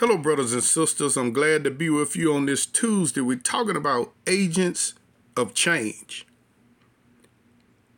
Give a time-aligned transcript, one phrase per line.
[0.00, 1.18] Hello, brothers and sisters.
[1.18, 3.20] I'm glad to be with you on this Tuesday.
[3.20, 4.94] We're talking about agents
[5.36, 6.26] of change.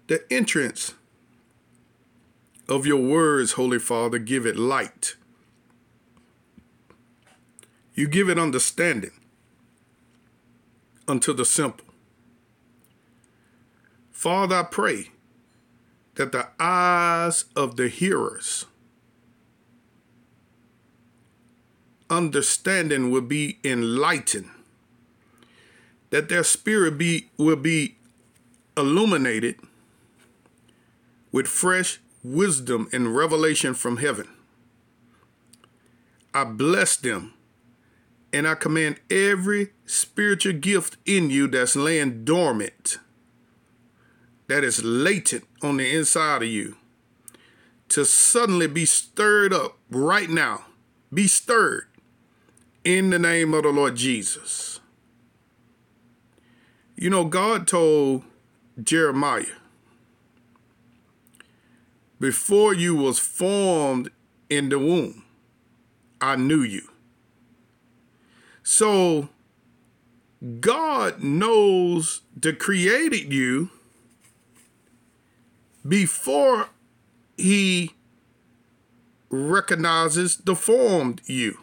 [0.08, 0.94] The entrance
[2.68, 5.14] of your words, Holy Father, give it light.
[7.94, 9.12] You give it understanding
[11.06, 11.86] unto the simple.
[14.10, 15.10] Father, I pray
[16.16, 18.66] that the eyes of the hearers
[22.12, 24.50] understanding will be enlightened,
[26.10, 27.96] that their spirit be will be
[28.76, 29.56] illuminated
[31.32, 34.28] with fresh wisdom and revelation from heaven.
[36.34, 37.32] I bless them
[38.30, 42.98] and I command every spiritual gift in you that's laying dormant,
[44.48, 46.76] that is latent on the inside of you,
[47.88, 50.66] to suddenly be stirred up right now.
[51.12, 51.88] Be stirred
[52.84, 54.80] in the name of the Lord Jesus.
[56.96, 58.24] You know, God told
[58.82, 59.44] Jeremiah,
[62.20, 64.10] before you was formed
[64.48, 65.24] in the womb,
[66.20, 66.88] I knew you.
[68.62, 69.28] So
[70.60, 73.70] God knows the created you
[75.86, 76.68] before
[77.36, 77.92] he
[79.30, 81.61] recognizes the formed you.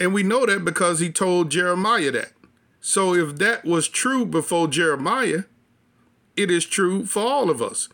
[0.00, 2.32] And we know that because he told Jeremiah that.
[2.80, 5.44] So if that was true before Jeremiah,
[6.36, 7.88] it is true for all of us.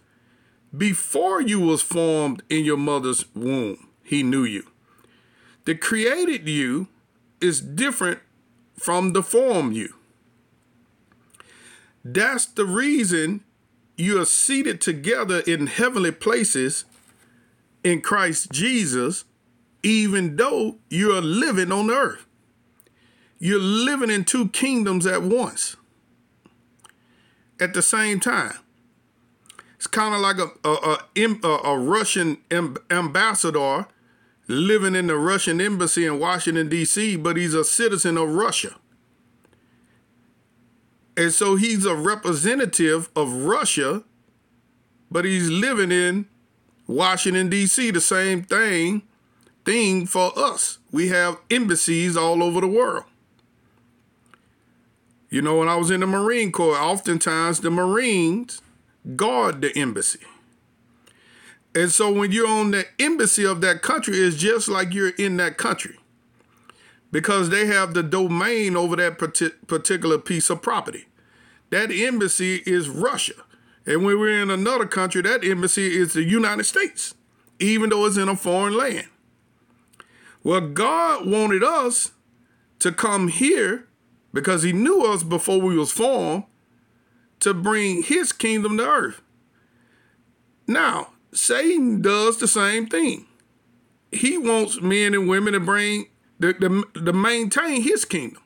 [0.77, 4.67] Before you was formed in your mother's womb, he knew you.
[5.65, 6.89] The created you
[7.41, 8.21] is different
[8.79, 9.95] from the form you.
[12.05, 13.45] That's the reason
[13.97, 16.85] you are seated together in heavenly places
[17.83, 19.25] in Christ Jesus
[19.85, 22.27] even though you're living on earth.
[23.39, 25.77] You're living in two kingdoms at once,
[27.61, 28.55] at the same time.
[29.77, 30.99] It's kind of like a, a,
[31.45, 32.39] a, a Russian
[32.91, 33.87] ambassador
[34.49, 38.77] living in the Russian embassy in Washington, D.C., but he's a citizen of Russia.
[41.17, 44.05] And so he's a representative of Russia,
[45.11, 46.27] but he's living in
[46.87, 49.03] Washington, D.C., the same thing
[49.65, 50.79] thing for us.
[50.93, 53.05] We have embassies all over the world.
[55.31, 58.63] You know, when I was in the Marine Corps, oftentimes the Marines
[59.17, 60.21] guard the embassy.
[61.75, 65.37] And so when you're on the embassy of that country, it's just like you're in
[65.39, 65.99] that country
[67.11, 71.07] because they have the domain over that particular piece of property.
[71.71, 73.35] That embassy is Russia.
[73.87, 77.15] And when we're in another country, that embassy is the United States,
[77.59, 79.09] even though it's in a foreign land.
[80.45, 82.13] Well, God wanted us
[82.79, 83.89] to come here
[84.33, 86.45] because he knew us before we was formed
[87.41, 89.23] to bring his kingdom to earth.
[90.67, 93.27] Now, Satan does the same thing.
[94.13, 96.07] He wants men and women to bring
[96.39, 98.43] the, the, to maintain his kingdom.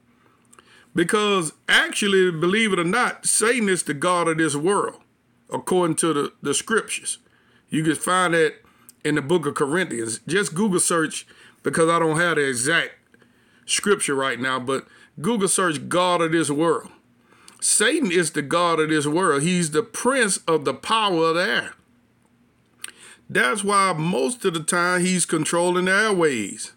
[0.94, 5.00] Because actually, believe it or not, Satan is the God of this world,
[5.50, 7.18] according to the, the scriptures.
[7.68, 8.54] You can find that
[9.04, 10.20] in the book of Corinthians.
[10.26, 11.26] Just Google search
[11.62, 12.92] because I don't have the exact
[13.66, 14.86] scripture right now, but
[15.20, 16.90] Google search God of this world.
[17.60, 19.42] Satan is the God of this world.
[19.42, 21.74] He's the prince of the power of the air.
[23.28, 26.72] That's why most of the time he's controlling the airways.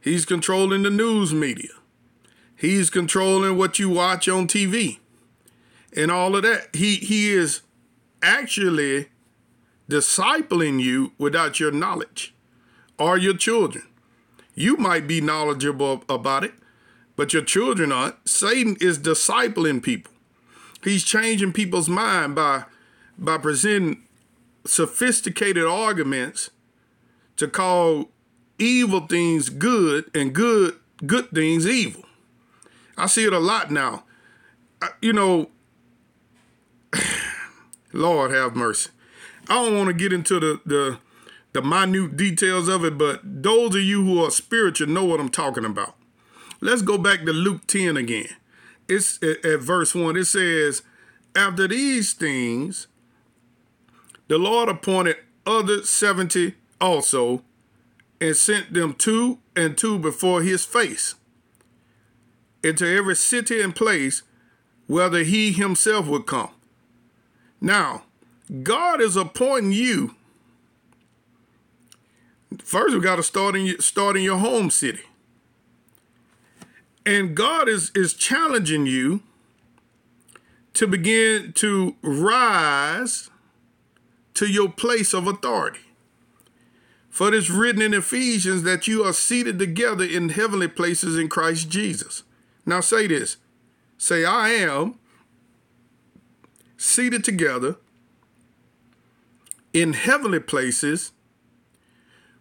[0.00, 1.70] He's controlling the news media.
[2.54, 4.98] He's controlling what you watch on TV
[5.96, 6.74] and all of that.
[6.74, 7.62] He he is
[8.20, 9.08] actually
[9.88, 12.34] discipling you without your knowledge
[12.98, 13.84] or your children.
[14.54, 16.52] You might be knowledgeable about it,
[17.16, 18.28] but your children aren't.
[18.28, 20.12] Satan is discipling people.
[20.82, 22.64] He's changing people's mind by
[23.16, 24.04] by presenting
[24.64, 26.50] sophisticated arguments
[27.36, 28.10] to call
[28.58, 30.76] evil things good and good
[31.06, 32.04] good things evil.
[32.96, 34.04] I see it a lot now.
[34.82, 35.50] I, you know,
[37.92, 38.90] Lord have mercy.
[39.48, 40.98] I don't want to get into the the
[41.52, 45.30] the minute details of it, but those of you who are spiritual know what I'm
[45.30, 45.94] talking about.
[46.60, 48.28] Let's go back to Luke 10 again.
[48.88, 50.16] It's at, verse 1.
[50.16, 50.82] It says,
[51.36, 52.88] After these things,
[54.28, 55.16] the Lord appointed
[55.46, 57.42] other 70 also
[58.20, 61.14] and sent them two and two before his face
[62.62, 64.22] into every city and place
[64.86, 66.50] whether he himself would come.
[67.60, 68.04] Now,
[68.62, 70.16] God is appointing you
[72.56, 75.02] First, we got to start in start in your home city.
[77.04, 79.22] And God is is challenging you
[80.74, 83.30] to begin to rise
[84.34, 85.80] to your place of authority.
[87.10, 91.28] For it is written in Ephesians that you are seated together in heavenly places in
[91.28, 92.22] Christ Jesus.
[92.64, 93.38] Now say this.
[93.96, 95.00] Say, I am
[96.76, 97.76] seated together
[99.72, 101.10] in heavenly places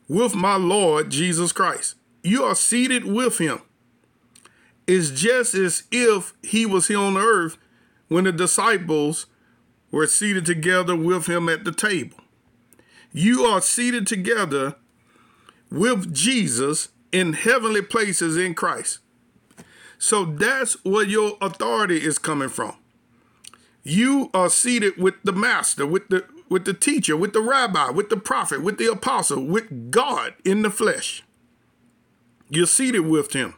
[0.07, 1.95] with my Lord Jesus Christ.
[2.24, 3.62] You are seated with him.
[4.86, 7.57] It's just as if he was here on earth
[8.07, 9.25] when the disciples
[9.92, 12.18] were seated together with him at the table.
[13.12, 14.75] You are seated together
[15.69, 19.00] with Jesus in heavenly places in Christ.
[19.98, 22.75] So that's where your authority is coming from.
[23.83, 28.10] You are seated with the master, with the with the teacher, with the rabbi, with
[28.10, 31.24] the prophet, with the apostle, with God in the flesh.
[32.50, 33.56] You're seated with him.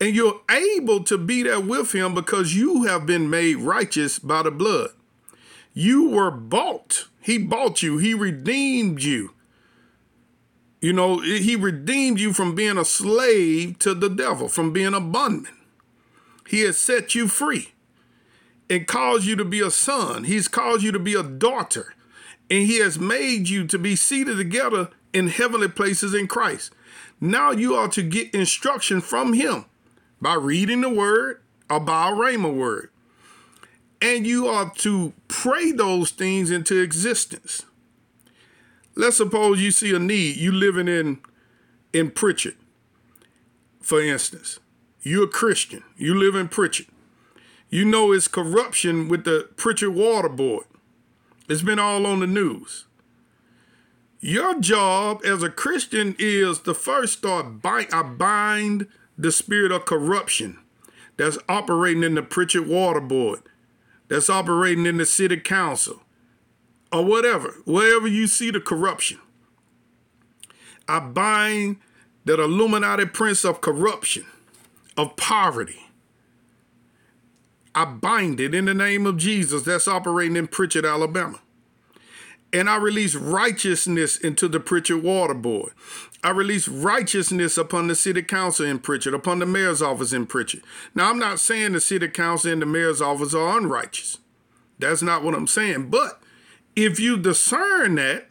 [0.00, 4.42] And you're able to be there with him because you have been made righteous by
[4.42, 4.90] the blood.
[5.72, 7.06] You were bought.
[7.20, 7.98] He bought you.
[7.98, 9.34] He redeemed you.
[10.80, 15.00] You know, he redeemed you from being a slave to the devil, from being a
[15.00, 15.54] bondman.
[16.48, 17.71] He has set you free
[18.68, 20.24] and caused you to be a son.
[20.24, 21.94] He's caused you to be a daughter.
[22.50, 26.72] And he has made you to be seated together in heavenly places in Christ.
[27.20, 29.66] Now you are to get instruction from him
[30.20, 32.90] by reading the word or by a rhema word.
[34.00, 37.64] And you are to pray those things into existence
[38.94, 40.36] let's suppose you see a need.
[40.36, 41.20] You living in
[41.92, 42.56] in Prichard,
[43.80, 44.58] for instance.
[45.04, 45.82] You're a Christian.
[45.96, 46.86] You live in Prichard.
[47.72, 50.66] You know it's corruption with the Prichard Water Board.
[51.48, 52.84] It's been all on the news.
[54.20, 59.86] Your job as a Christian is to first start bind, I bind the spirit of
[59.86, 60.58] corruption
[61.16, 63.40] that's operating in the Prichard Water Board,
[64.08, 66.02] that's operating in the city council,
[66.92, 69.18] or whatever, wherever you see the corruption.
[70.86, 71.78] I bind
[72.26, 74.26] that Illuminati prince of corruption,
[74.94, 75.86] of poverty.
[77.74, 81.40] I bind it in the name of Jesus that's operating in Prichard, Alabama.
[82.52, 85.72] And I release righteousness into the Prichard Water Board.
[86.22, 90.62] I release righteousness upon the city council in Prichard, upon the mayor's office in Prichard.
[90.94, 94.18] Now, I'm not saying the city council and the mayor's office are unrighteous.
[94.78, 95.88] That's not what I'm saying.
[95.88, 96.22] But
[96.76, 98.26] if you discern that,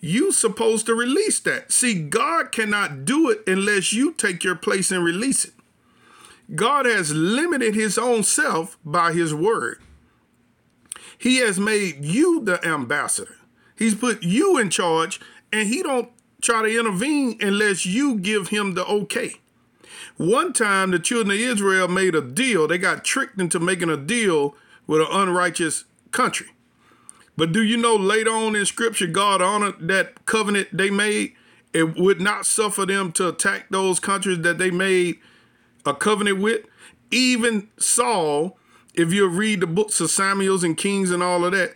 [0.00, 1.72] you're supposed to release that.
[1.72, 5.52] See, God cannot do it unless you take your place and release it.
[6.54, 9.80] God has limited his own self by his word.
[11.16, 13.36] He has made you the ambassador.
[13.76, 15.20] He's put you in charge
[15.52, 16.10] and he don't
[16.42, 19.34] try to intervene unless you give him the okay.
[20.16, 22.66] One time the children of Israel made a deal.
[22.66, 24.54] They got tricked into making a deal
[24.86, 26.48] with an unrighteous country.
[27.36, 31.32] But do you know later on in scripture, God honored that covenant they made?
[31.72, 35.18] It would not suffer them to attack those countries that they made
[35.84, 36.66] a covenant with.
[37.10, 38.58] Even Saul,
[38.94, 41.74] if you read the books of Samuels and Kings and all of that,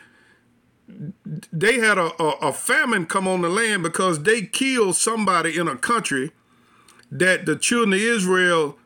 [1.53, 5.69] they had a, a, a famine come on the land because they killed somebody in
[5.69, 6.31] a country
[7.10, 8.79] that the children of Israel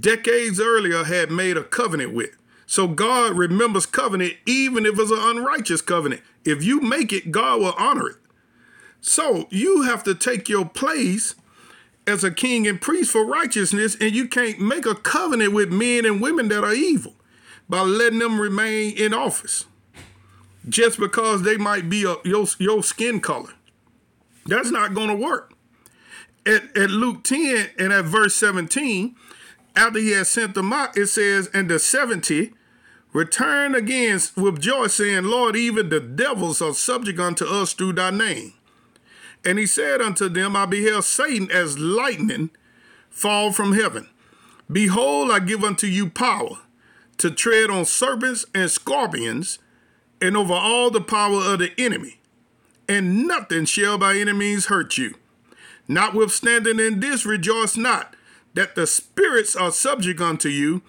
[0.00, 2.36] decades earlier had made a covenant with.
[2.66, 6.22] So God remembers covenant even if it's an unrighteous covenant.
[6.44, 8.16] If you make it, God will honor it.
[9.00, 11.34] So you have to take your place
[12.08, 16.04] as a king and priest for righteousness, and you can't make a covenant with men
[16.04, 17.14] and women that are evil
[17.68, 19.66] by letting them remain in office
[20.68, 23.52] just because they might be a, your, your skin color.
[24.46, 25.52] That's not going to work.
[26.46, 29.14] At, at Luke 10 and at verse 17,
[29.76, 32.52] after he had sent them out, it says, And the 70
[33.12, 38.10] Return again with joy, saying, Lord, even the devils are subject unto us through thy
[38.10, 38.52] name.
[39.44, 42.50] And he said unto them, I beheld Satan as lightning
[43.10, 44.08] fall from heaven.
[44.70, 46.58] Behold, I give unto you power
[47.18, 49.58] to tread on serpents and scorpions
[50.20, 52.20] and over all the power of the enemy,
[52.88, 55.14] and nothing shall by any means hurt you.
[55.86, 58.14] Notwithstanding in this, rejoice not
[58.54, 60.82] that the spirits are subject unto you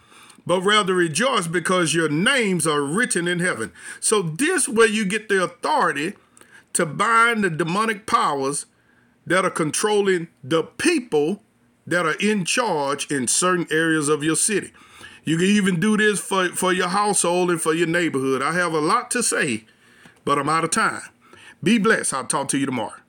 [0.49, 3.71] but rather rejoice because your names are written in heaven.
[3.99, 6.13] So this where you get the authority
[6.73, 8.65] to bind the demonic powers
[9.25, 11.43] that are controlling the people
[11.85, 14.71] that are in charge in certain areas of your city.
[15.23, 18.41] You can even do this for, for your household and for your neighborhood.
[18.41, 19.65] I have a lot to say,
[20.25, 21.01] but I'm out of time.
[21.61, 22.13] Be blessed.
[22.13, 22.99] I'll talk to you tomorrow.